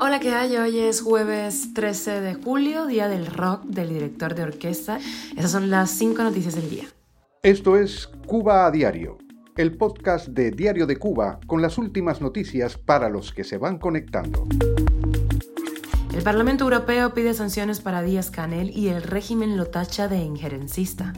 Hola, 0.00 0.20
¿qué 0.20 0.34
hay? 0.34 0.56
Hoy 0.56 0.78
es 0.78 1.00
jueves 1.00 1.72
13 1.74 2.20
de 2.20 2.34
julio, 2.34 2.86
día 2.86 3.08
del 3.08 3.26
rock 3.26 3.64
del 3.64 3.88
director 3.88 4.34
de 4.34 4.42
orquesta. 4.42 4.98
Esas 5.36 5.50
son 5.50 5.70
las 5.70 5.90
cinco 5.90 6.22
noticias 6.22 6.54
del 6.54 6.68
día. 6.68 6.84
Esto 7.42 7.76
es 7.76 8.08
Cuba 8.26 8.66
a 8.66 8.70
Diario, 8.70 9.18
el 9.56 9.76
podcast 9.76 10.28
de 10.28 10.50
Diario 10.50 10.86
de 10.86 10.96
Cuba 10.96 11.40
con 11.46 11.62
las 11.62 11.78
últimas 11.78 12.20
noticias 12.20 12.76
para 12.76 13.08
los 13.08 13.32
que 13.32 13.42
se 13.42 13.56
van 13.56 13.78
conectando. 13.78 14.46
El 16.14 16.22
Parlamento 16.22 16.64
Europeo 16.64 17.14
pide 17.14 17.32
sanciones 17.32 17.80
para 17.80 18.02
Díaz 18.02 18.30
Canel 18.30 18.70
y 18.70 18.88
el 18.88 19.02
régimen 19.02 19.56
lo 19.56 19.66
tacha 19.66 20.08
de 20.08 20.18
injerencista. 20.18 21.14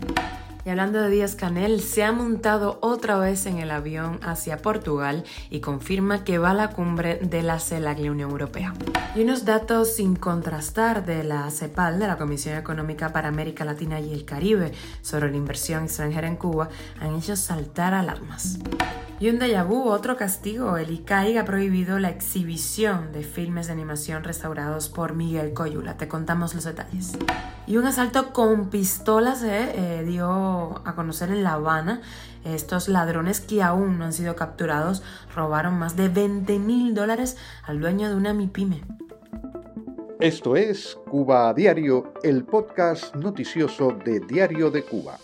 Y 0.64 0.68
hablando 0.68 1.00
de 1.00 1.08
Díaz 1.08 1.36
Canel, 1.36 1.80
se 1.80 2.04
ha 2.04 2.12
montado 2.12 2.78
otra 2.82 3.18
vez 3.18 3.46
en 3.46 3.58
el 3.58 3.70
avión 3.70 4.20
hacia 4.22 4.58
Portugal 4.58 5.24
y 5.48 5.60
confirma 5.60 6.22
que 6.22 6.38
va 6.38 6.50
a 6.50 6.54
la 6.54 6.68
cumbre 6.68 7.16
de 7.16 7.42
la 7.42 7.58
CELAC, 7.58 7.98
la 7.98 8.10
Unión 8.10 8.30
Europea. 8.30 8.74
Y 9.14 9.22
unos 9.22 9.44
datos 9.46 9.94
sin 9.96 10.16
contrastar 10.16 11.06
de 11.06 11.24
la 11.24 11.50
CEPAL, 11.50 11.98
de 11.98 12.06
la 12.06 12.18
Comisión 12.18 12.58
Económica 12.58 13.12
para 13.12 13.28
América 13.28 13.64
Latina 13.64 14.00
y 14.00 14.12
el 14.12 14.24
Caribe, 14.26 14.72
sobre 15.00 15.30
la 15.30 15.36
inversión 15.36 15.84
extranjera 15.84 16.28
en 16.28 16.36
Cuba, 16.36 16.68
han 17.00 17.16
hecho 17.16 17.36
saltar 17.36 17.94
alarmas. 17.94 18.58
Y 19.20 19.28
un 19.28 19.38
déjà 19.38 19.64
vu, 19.64 19.90
otro 19.90 20.16
castigo. 20.16 20.78
El 20.78 20.90
ICAI 20.90 21.36
ha 21.36 21.44
prohibido 21.44 21.98
la 21.98 22.08
exhibición 22.08 23.12
de 23.12 23.22
filmes 23.22 23.66
de 23.66 23.74
animación 23.74 24.24
restaurados 24.24 24.88
por 24.88 25.14
Miguel 25.14 25.52
Coyula. 25.52 25.98
Te 25.98 26.08
contamos 26.08 26.54
los 26.54 26.64
detalles. 26.64 27.12
Y 27.66 27.76
un 27.76 27.84
asalto 27.84 28.32
con 28.32 28.70
pistolas 28.70 29.40
se 29.40 29.98
eh, 30.00 30.04
dio 30.04 30.80
a 30.86 30.94
conocer 30.94 31.28
en 31.28 31.42
La 31.44 31.52
Habana. 31.52 32.00
Estos 32.46 32.88
ladrones 32.88 33.42
que 33.42 33.62
aún 33.62 33.98
no 33.98 34.06
han 34.06 34.14
sido 34.14 34.36
capturados 34.36 35.02
robaron 35.36 35.78
más 35.78 35.96
de 35.96 36.08
20 36.08 36.58
mil 36.58 36.94
dólares 36.94 37.36
al 37.64 37.78
dueño 37.78 38.08
de 38.08 38.14
una 38.14 38.32
MIPYME. 38.32 38.82
Esto 40.18 40.56
es 40.56 40.96
Cuba 41.10 41.50
a 41.50 41.52
Diario, 41.52 42.14
el 42.22 42.44
podcast 42.44 43.14
noticioso 43.14 43.92
de 44.02 44.20
Diario 44.20 44.70
de 44.70 44.82
Cuba. 44.82 45.18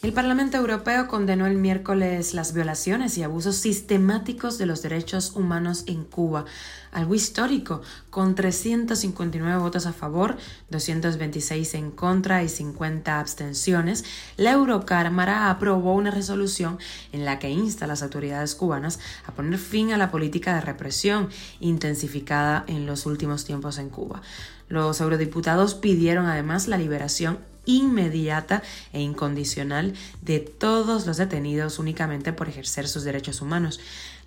El 0.00 0.12
Parlamento 0.12 0.56
Europeo 0.56 1.08
condenó 1.08 1.48
el 1.48 1.56
miércoles 1.56 2.32
las 2.32 2.52
violaciones 2.52 3.18
y 3.18 3.24
abusos 3.24 3.56
sistemáticos 3.56 4.56
de 4.56 4.64
los 4.64 4.80
derechos 4.80 5.32
humanos 5.34 5.82
en 5.88 6.04
Cuba, 6.04 6.44
algo 6.92 7.16
histórico, 7.16 7.82
con 8.08 8.36
359 8.36 9.58
votos 9.60 9.86
a 9.86 9.92
favor, 9.92 10.36
226 10.70 11.74
en 11.74 11.90
contra 11.90 12.44
y 12.44 12.48
50 12.48 13.18
abstenciones. 13.18 14.04
La 14.36 14.52
Eurocámara 14.52 15.50
aprobó 15.50 15.94
una 15.94 16.12
resolución 16.12 16.78
en 17.10 17.24
la 17.24 17.40
que 17.40 17.50
insta 17.50 17.86
a 17.86 17.88
las 17.88 18.04
autoridades 18.04 18.54
cubanas 18.54 19.00
a 19.26 19.32
poner 19.32 19.58
fin 19.58 19.92
a 19.92 19.98
la 19.98 20.12
política 20.12 20.54
de 20.54 20.60
represión 20.60 21.28
intensificada 21.58 22.62
en 22.68 22.86
los 22.86 23.04
últimos 23.04 23.44
tiempos 23.44 23.78
en 23.78 23.88
Cuba. 23.88 24.22
Los 24.68 25.00
eurodiputados 25.00 25.74
pidieron 25.74 26.26
además 26.26 26.68
la 26.68 26.78
liberación 26.78 27.38
inmediata 27.68 28.62
e 28.92 29.00
incondicional 29.00 29.92
de 30.22 30.40
todos 30.40 31.06
los 31.06 31.18
detenidos 31.18 31.78
únicamente 31.78 32.32
por 32.32 32.48
ejercer 32.48 32.88
sus 32.88 33.04
derechos 33.04 33.40
humanos. 33.40 33.78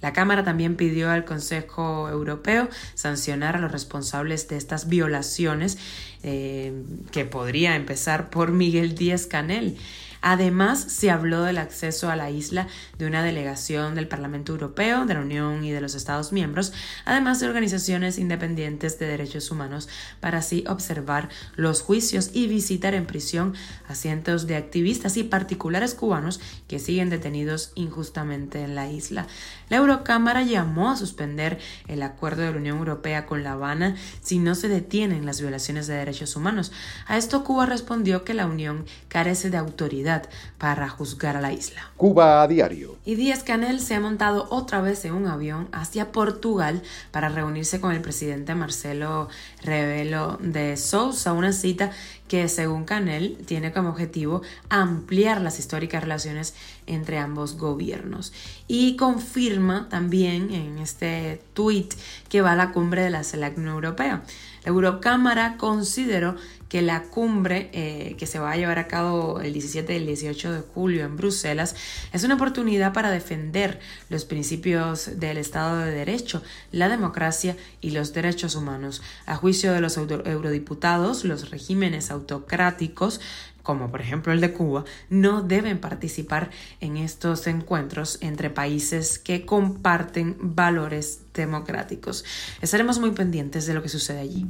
La 0.02 0.14
Cámara 0.14 0.44
también 0.44 0.76
pidió 0.76 1.10
al 1.10 1.26
Consejo 1.26 2.08
Europeo 2.10 2.70
sancionar 2.94 3.56
a 3.56 3.60
los 3.60 3.72
responsables 3.72 4.48
de 4.48 4.58
estas 4.58 4.88
violaciones, 4.88 5.78
eh, 6.24 6.74
que 7.12 7.26
podría 7.26 7.76
empezar 7.76 8.30
por 8.30 8.52
Miguel 8.52 8.96
Díaz 8.96 9.26
Canel. 9.26 9.78
Además, 10.22 10.80
se 10.80 11.10
habló 11.10 11.44
del 11.44 11.58
acceso 11.58 12.10
a 12.10 12.16
la 12.16 12.30
isla 12.30 12.68
de 12.98 13.08
una 13.08 13.24
delegación 13.24 13.96
del 13.96 14.08
Parlamento 14.08 14.52
Europeo, 14.52 15.06
de 15.06 15.16
la 15.16 15.22
Unión 15.22 15.64
y 15.64 15.72
de 15.72 15.82
los 15.82 15.96
Estados 15.96 16.32
miembros, 16.32 16.74
además 17.06 17.40
de 17.40 17.48
organizaciones 17.48 18.20
independientes 18.20 19.00
de 19.00 19.08
derechos 19.08 19.50
humanos, 19.50 19.90
para 20.20 20.40
así 20.40 20.64
observar 20.68 21.30
los 21.56 21.82
juicios 21.82 22.30
y 22.34 22.48
visitar 22.48 22.94
en 22.94 23.08
prisión 23.08 23.56
a 23.88 23.96
cientos 23.96 24.46
de 24.46 24.58
activistas 24.58 25.18
y 25.18 25.24
particulares 25.24 25.96
cubanos 25.96 26.40
que 26.68 26.80
siguen 26.80 27.10
detenidos 27.10 27.72
injustamente 27.76 28.62
en 28.62 28.76
la 28.76 28.90
isla. 28.90 29.28
La 29.70 29.78
Eurocámara 29.78 30.44
llamó 30.44 30.92
a 30.92 30.98
suspender 30.98 31.60
el 31.88 32.04
acuerdo 32.04 32.44
de 32.44 32.52
la 32.52 32.58
Unión 32.58 32.78
Europea 32.78 33.26
con 33.26 33.44
La 33.44 33.54
Habana 33.54 33.96
si 34.22 34.38
no 34.38 34.54
se 34.54 34.68
detienen 34.68 35.26
las 35.26 35.42
violaciones 35.42 35.88
de 35.88 35.96
derechos 35.96 36.36
humanos. 36.36 36.72
A 37.08 37.18
esto 37.18 37.44
Cuba 37.44 37.66
respondió 37.66 38.24
que 38.24 38.34
la 38.34 38.46
Unión 38.46 38.86
carece 39.08 39.50
de 39.50 39.58
autoridad 39.58 40.11
para 40.58 40.90
juzgar 40.90 41.38
a 41.38 41.42
la 41.42 41.54
isla. 41.54 41.92
Cuba 41.98 42.42
a 42.42 42.48
diario. 42.48 42.98
Y 43.06 43.16
Díaz 43.16 43.44
Canel 43.44 43.80
se 43.80 43.96
ha 43.96 44.00
montado 44.00 44.48
otra 44.50 44.82
vez 44.82 45.06
en 45.06 45.14
un 45.14 45.28
avión 45.28 45.68
hacia 45.72 46.12
Portugal 46.12 46.82
para 47.12 47.30
reunirse 47.30 47.80
con 47.80 47.94
el 47.94 48.02
presidente 48.02 48.56
Marcelo 48.56 49.30
Rebelo 49.64 50.38
de 50.42 50.78
Sousa, 50.78 51.34
una 51.34 51.54
cita 51.54 51.92
que 52.28 52.48
según 52.48 52.86
Canel 52.86 53.38
tiene 53.46 53.74
como 53.74 53.90
objetivo 53.90 54.42
ampliar 54.70 55.42
las 55.42 55.60
históricas 55.60 56.02
relaciones 56.02 56.54
entre 56.88 57.18
ambos 57.18 57.58
gobiernos. 57.58 58.32
Y 58.68 58.96
confirma 58.96 59.90
también 59.90 60.54
en 60.54 60.80
este 60.80 61.42
tuit 61.54 61.94
que 62.30 62.42
va 62.42 62.54
a 62.54 62.56
la 62.56 62.72
cumbre 62.72 63.04
de 63.04 63.10
la 63.10 63.24
CELAC 63.24 63.58
Europea. 63.58 64.24
La 64.64 64.70
Eurocámara 64.70 65.58
consideró 65.58 66.36
que 66.72 66.82
la 66.82 67.04
cumbre 67.04 67.70
eh, 67.74 68.16
que 68.18 68.26
se 68.26 68.40
va 68.40 68.54
a 68.54 68.56
llevar 68.56 68.80
a 68.80 68.88
cabo 68.88 69.42
el 69.42 69.52
17 69.52 69.92
y 69.92 69.98
el 69.98 70.06
18 70.06 70.54
de 70.54 70.62
julio 70.62 71.04
en 71.04 71.18
Bruselas 71.18 71.76
es 72.14 72.24
una 72.24 72.36
oportunidad 72.36 72.94
para 72.94 73.12
defender 73.12 73.82
los 74.08 74.24
principios 74.24 75.20
del 75.20 75.38
Estado 75.38 75.80
de 75.80 75.92
Derecho, 75.92 76.42
la 76.72 76.88
democracia 76.88 77.58
y 77.82 77.92
los 77.92 78.14
derechos 78.14 78.56
humanos. 78.56 79.02
A 79.26 79.36
juicio 79.36 79.74
de 79.74 79.82
los 79.82 79.98
eurodiputados, 79.98 81.26
los 81.26 81.50
regímenes 81.50 82.10
autocráticos 82.10 83.20
como 83.64 83.92
por 83.92 84.02
ejemplo 84.02 84.34
el 84.34 84.42
de 84.42 84.54
Cuba, 84.54 84.86
no 85.10 85.44
deben 85.44 85.80
participar 85.80 86.50
en 86.80 86.98
estos 86.98 87.46
encuentros 87.48 88.18
entre 88.22 88.50
países 88.50 89.20
que 89.20 89.46
comparten 89.46 90.36
valores 90.40 91.22
democráticos. 91.34 92.26
Estaremos 92.62 93.00
muy 93.00 93.12
pendientes 93.12 93.66
de 93.66 93.74
lo 93.74 93.82
que 93.82 93.90
sucede 93.90 94.20
allí. 94.20 94.46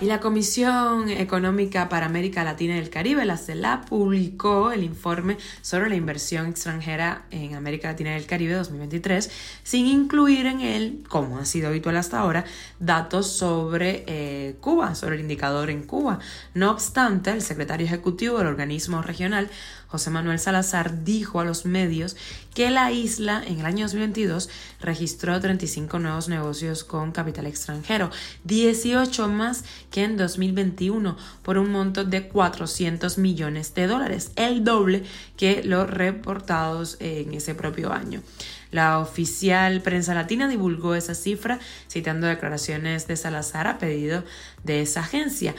Y 0.00 0.06
la 0.06 0.20
Comisión 0.20 1.08
Económica 1.08 1.88
para 1.88 2.06
América 2.06 2.44
Latina 2.44 2.76
y 2.76 2.78
el 2.78 2.90
Caribe, 2.90 3.24
la 3.24 3.36
CELA, 3.36 3.82
publicó 3.88 4.72
el 4.72 4.82
informe 4.82 5.38
sobre 5.62 5.88
la 5.88 5.96
inversión 5.96 6.46
extranjera 6.46 7.24
en 7.30 7.54
América 7.54 7.88
Latina 7.88 8.12
y 8.12 8.18
el 8.18 8.26
Caribe 8.26 8.54
2023, 8.54 9.30
sin 9.62 9.86
incluir 9.86 10.46
en 10.46 10.60
él, 10.60 11.04
como 11.08 11.38
ha 11.38 11.44
sido 11.44 11.68
habitual 11.68 11.96
hasta 11.96 12.20
ahora, 12.20 12.44
datos 12.78 13.30
sobre 13.30 14.04
eh, 14.06 14.56
Cuba, 14.60 14.94
sobre 14.94 15.16
el 15.16 15.22
indicador 15.22 15.70
en 15.70 15.84
Cuba. 15.84 16.18
No 16.54 16.70
obstante, 16.70 17.30
el 17.30 17.42
secretario 17.42 17.86
ejecutivo 17.86 18.38
del 18.38 18.48
organismo 18.48 19.02
regional, 19.02 19.50
José 19.88 20.10
Manuel 20.10 20.38
Salazar, 20.38 21.04
dijo 21.04 21.40
a 21.40 21.44
los 21.44 21.64
medios 21.64 22.16
que 22.54 22.70
la 22.70 22.90
isla 22.92 23.42
en 23.46 23.60
el 23.60 23.66
año 23.66 23.84
2022 23.84 24.48
registró 24.80 25.40
35 25.40 25.98
nuevos 25.98 26.28
negocios 26.28 26.84
con 26.84 27.12
capital 27.12 27.46
extranjero, 27.46 28.10
18 28.44 29.28
más 29.28 29.64
que 29.90 30.04
en 30.04 30.16
2021 30.16 31.16
por 31.42 31.58
un 31.58 31.70
monto 31.70 32.04
de 32.04 32.28
400 32.28 33.18
millones 33.18 33.74
de 33.74 33.86
dólares, 33.86 34.32
el 34.36 34.64
doble 34.64 35.04
que 35.36 35.62
los 35.62 35.88
reportados 35.88 36.96
en 37.00 37.34
ese 37.34 37.54
propio 37.54 37.92
año. 37.92 38.22
La 38.70 38.98
oficial 38.98 39.80
prensa 39.80 40.14
latina 40.14 40.48
divulgó 40.48 40.94
esa 40.94 41.14
cifra 41.14 41.60
citando 41.90 42.26
declaraciones 42.26 43.06
de 43.06 43.16
Salazar 43.16 43.66
a 43.68 43.78
pedido 43.78 44.24
de 44.64 44.82
esa 44.82 45.00
agencia. 45.00 45.54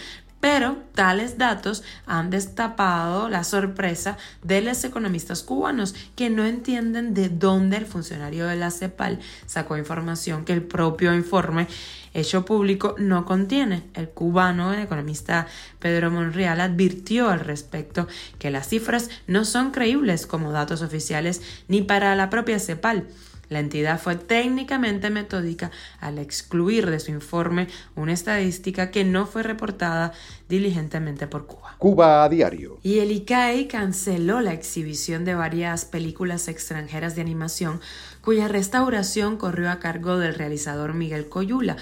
Pero 0.50 0.78
tales 0.96 1.38
datos 1.38 1.84
han 2.06 2.30
destapado 2.30 3.28
la 3.28 3.44
sorpresa 3.44 4.18
de 4.44 4.62
los 4.62 4.81
economistas 4.85 5.44
cubanos 5.44 5.94
que 6.16 6.30
no 6.30 6.46
entienden 6.46 7.13
de 7.13 7.28
dónde 7.28 7.75
el 7.75 7.85
funcionario 7.85 8.47
de 8.47 8.56
la 8.56 8.72
CEPAL 8.72 9.19
sacó 9.46 9.78
información 9.78 10.46
que 10.46 10.53
el 10.53 10.62
propio 10.63 11.13
informe 11.13 11.68
hecho 12.13 12.46
público 12.46 12.96
no 12.97 13.26
contiene. 13.26 13.84
El 13.94 14.08
cubano, 14.08 14.73
el 14.73 14.79
economista 14.79 15.47
Pedro 15.79 16.11
Monreal, 16.11 16.61
advirtió 16.61 17.29
al 17.29 17.41
respecto 17.41 18.08
que 18.40 18.50
las 18.50 18.70
cifras 18.70 19.09
no 19.28 19.43
son 19.43 19.72
creíbles 19.72 20.28
como 20.28 20.53
datos 20.53 20.82
oficiales 20.82 21.41
ni 21.67 21.82
para 21.82 22.16
la 22.16 22.29
propia 22.29 22.58
CEPAL. 22.59 23.05
La 23.49 23.59
entidad 23.59 23.99
fue 23.99 24.16
técnicamente 24.16 25.09
metódica 25.09 25.72
al 25.99 26.20
excluir 26.20 26.90
de 26.90 26.99
su 26.99 27.11
informe 27.11 27.67
una 27.96 28.14
estadística 28.14 28.91
que 28.91 29.03
no 29.03 29.26
fue 29.26 29.44
reportada 29.44 30.14
diligentemente 30.49 31.28
por 31.28 31.46
Cuba. 31.46 31.76
Cuba 31.78 32.23
a 32.23 32.29
diario. 32.29 32.79
Y 32.84 32.99
el 32.99 33.11
ICAE 33.11 33.67
canceló 33.67 34.41
la 34.41 34.53
exhibición 34.53 35.26
de 35.26 35.35
varias 35.35 35.85
películas 35.85 36.47
extranjeras 36.47 37.16
de 37.16 37.22
animación 37.22 37.79
cuya 38.22 38.49
restauración 38.49 39.38
corrió 39.38 39.72
a 39.72 39.79
cargo 39.79 40.17
del 40.17 40.35
realizador 40.35 40.93
Miguel 40.93 41.29
Coyula, 41.29 41.78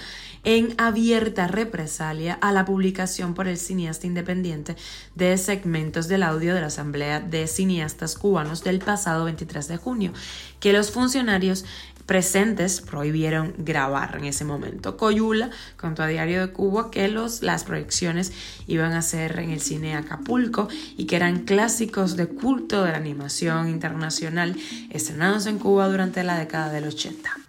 en 0.46 0.74
abierta 0.78 1.48
represalia 1.48 2.34
a 2.40 2.52
la 2.52 2.64
publicación 2.64 3.34
por 3.34 3.48
el 3.48 3.58
cineasta 3.58 4.06
independiente 4.06 4.76
de 5.16 5.36
segmentos 5.38 6.06
del 6.06 6.22
audio 6.22 6.54
de 6.54 6.60
la 6.60 6.68
Asamblea 6.68 7.18
de 7.18 7.48
Cineastas 7.48 8.14
Cubanos 8.14 8.62
del 8.62 8.78
pasado 8.78 9.24
23 9.24 9.66
de 9.66 9.76
junio, 9.76 10.12
que 10.60 10.72
los 10.72 10.92
funcionarios 10.92 11.64
presentes 12.06 12.80
prohibieron 12.80 13.54
grabar 13.58 14.18
en 14.18 14.26
ese 14.26 14.44
momento. 14.44 14.96
Coyula 14.96 15.50
contó 15.76 16.04
a 16.04 16.06
Diario 16.06 16.40
de 16.46 16.52
Cuba 16.52 16.92
que 16.92 17.08
los, 17.08 17.42
las 17.42 17.64
proyecciones 17.64 18.32
iban 18.68 18.92
a 18.92 19.02
ser 19.02 19.40
en 19.40 19.50
el 19.50 19.60
cine 19.60 19.96
Acapulco 19.96 20.68
y 20.96 21.06
que 21.06 21.16
eran 21.16 21.40
clásicos 21.44 22.16
de 22.16 22.28
culto 22.28 22.84
de 22.84 22.92
la 22.92 22.98
animación 22.98 23.68
internacional 23.68 24.56
estrenados 24.90 25.46
en 25.46 25.58
Cuba 25.58 25.88
durante 25.88 26.22
la 26.22 26.38
década 26.38 26.70
del 26.70 26.84
80. 26.84 27.45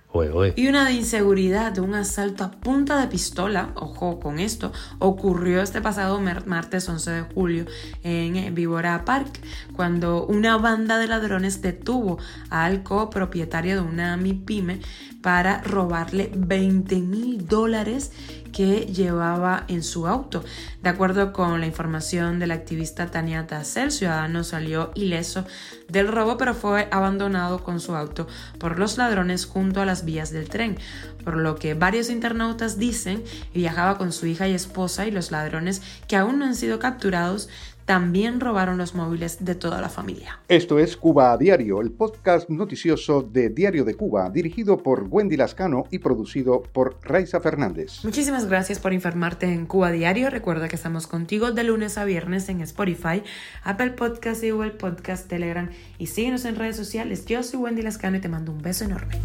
Y 0.56 0.68
una 0.68 0.86
de 0.86 0.94
inseguridad 0.94 1.74
de 1.74 1.82
un 1.82 1.94
asalto 1.94 2.44
a 2.44 2.52
punta 2.52 3.00
de 3.00 3.08
pistola, 3.08 3.72
ojo 3.76 4.20
con 4.20 4.40
esto, 4.40 4.72
ocurrió 5.00 5.62
este 5.62 5.82
pasado 5.82 6.20
martes 6.46 6.90
11 6.90 7.12
de 7.12 7.22
julio 7.22 7.66
en 8.04 8.56
Vivora 8.56 9.06
Park, 9.06 9.40
cuando 9.76 10.26
una 10.26 10.58
banda 10.58 10.98
de 10.98 11.08
ladrones 11.08 11.62
detuvo 11.62 12.18
al 12.50 12.84
copropietario 12.84 13.76
de 13.76 13.82
una 13.82 14.18
MIPYME 14.18 14.80
para 15.28 15.62
robarle 15.62 16.32
20 16.34 17.02
mil 17.02 17.46
dólares 17.48 18.14
que 18.54 18.86
llevaba 18.86 19.66
en 19.68 19.84
su 19.84 20.08
auto. 20.08 20.42
De 20.82 20.88
acuerdo 20.88 21.34
con 21.34 21.60
la 21.60 21.66
información 21.66 22.40
de 22.40 22.48
la 22.48 22.54
activista 22.54 23.12
Tania 23.12 23.46
Tasser, 23.46 23.84
el 23.84 23.92
ciudadano 23.92 24.46
salió 24.46 24.94
ileso 24.96 25.44
del 25.90 26.08
robo, 26.08 26.38
pero 26.38 26.54
fue 26.54 26.88
abandonado 26.92 27.62
con 27.62 27.82
su 27.82 27.94
auto 27.94 28.26
por 28.58 28.80
los 28.80 28.98
ladrones 28.98 29.46
junto 29.46 29.82
a 29.82 29.86
las 29.86 30.06
vías 30.06 30.32
del 30.32 30.48
tren, 30.48 30.78
por 31.26 31.36
lo 31.36 31.58
que 31.58 31.74
varios 31.74 32.10
internautas 32.10 32.80
dicen 32.80 33.22
viajaba 33.54 33.98
con 33.98 34.14
su 34.14 34.28
hija 34.28 34.48
y 34.48 34.54
esposa 34.54 35.08
y 35.08 35.12
los 35.12 35.30
ladrones 35.32 35.82
que 36.08 36.16
aún 36.16 36.40
no 36.40 36.46
han 36.46 36.56
sido 36.56 36.80
capturados 36.80 37.50
también 37.88 38.42
robaron 38.42 38.78
los 38.78 38.96
móviles 38.96 39.46
de 39.46 39.56
toda 39.56 39.80
la 39.80 39.88
familia. 39.88 40.42
Esto 40.50 40.78
es 40.78 40.98
Cuba 40.98 41.32
a 41.32 41.38
Diario, 41.38 41.80
el 41.80 41.92
podcast 41.92 42.50
noticioso 42.50 43.22
de 43.22 43.50
Diario 43.50 43.86
de 43.86 43.96
Cuba, 43.96 44.30
dirigido 44.30 44.84
por 44.84 45.08
Wendy 45.10 45.38
Lascano 45.38 45.86
y 45.90 46.00
producido 46.00 46.62
por 46.62 46.98
Raiza 47.02 47.40
Fernández. 47.40 48.04
Muchísimas 48.04 48.46
gracias 48.46 48.80
por 48.80 48.92
informarte 48.92 49.46
en 49.46 49.66
Cuba 49.66 49.92
Diario. 49.92 50.30
Recuerda 50.30 50.68
que 50.68 50.76
estamos 50.76 51.08
contigo 51.08 51.54
de 51.54 51.64
lunes 51.64 51.98
a 51.98 52.04
viernes 52.04 52.50
en 52.50 52.60
Spotify, 52.60 53.24
Apple 53.64 53.92
Podcast 53.92 54.44
y 54.44 54.50
Google 54.50 54.72
Podcast, 54.72 55.30
Telegram 55.30 55.70
y 55.98 56.08
síguenos 56.08 56.44
en 56.44 56.58
redes 56.58 56.76
sociales. 56.76 57.26
Yo 57.26 57.42
soy 57.42 57.62
Wendy 57.62 57.84
Lascano 57.84 58.18
y 58.18 58.20
te 58.20 58.28
mando 58.28 58.52
un 58.52 58.62
beso 58.62 58.84
enorme. 58.84 59.16